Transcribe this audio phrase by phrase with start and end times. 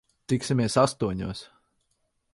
[0.31, 1.45] Tiksimies astoņos.